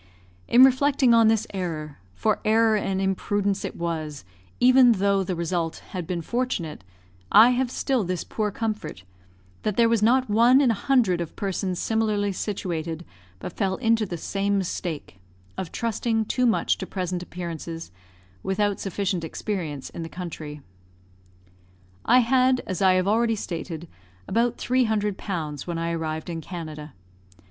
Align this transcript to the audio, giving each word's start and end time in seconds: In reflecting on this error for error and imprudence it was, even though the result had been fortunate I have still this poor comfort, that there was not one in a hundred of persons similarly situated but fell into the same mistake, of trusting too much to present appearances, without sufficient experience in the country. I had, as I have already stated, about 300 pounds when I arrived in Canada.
In 0.47 0.63
reflecting 0.63 1.13
on 1.13 1.27
this 1.27 1.45
error 1.53 1.99
for 2.15 2.39
error 2.43 2.75
and 2.75 2.99
imprudence 2.99 3.63
it 3.63 3.75
was, 3.75 4.25
even 4.59 4.93
though 4.93 5.23
the 5.23 5.35
result 5.35 5.83
had 5.89 6.07
been 6.07 6.23
fortunate 6.23 6.83
I 7.31 7.51
have 7.51 7.69
still 7.69 8.03
this 8.03 8.23
poor 8.23 8.49
comfort, 8.49 9.03
that 9.61 9.77
there 9.77 9.87
was 9.87 10.01
not 10.01 10.27
one 10.27 10.59
in 10.59 10.71
a 10.71 10.73
hundred 10.73 11.21
of 11.21 11.35
persons 11.35 11.77
similarly 11.77 12.31
situated 12.31 13.05
but 13.37 13.53
fell 13.53 13.75
into 13.75 14.07
the 14.07 14.17
same 14.17 14.57
mistake, 14.57 15.19
of 15.55 15.71
trusting 15.71 16.25
too 16.25 16.47
much 16.47 16.79
to 16.79 16.87
present 16.87 17.21
appearances, 17.21 17.91
without 18.41 18.79
sufficient 18.79 19.23
experience 19.23 19.91
in 19.91 20.01
the 20.01 20.09
country. 20.09 20.61
I 22.05 22.21
had, 22.21 22.63
as 22.65 22.81
I 22.81 22.93
have 22.93 23.07
already 23.07 23.35
stated, 23.35 23.87
about 24.27 24.57
300 24.57 25.15
pounds 25.19 25.67
when 25.67 25.77
I 25.77 25.91
arrived 25.91 26.27
in 26.31 26.41
Canada. 26.41 26.93